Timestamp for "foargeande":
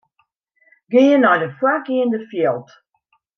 1.59-2.19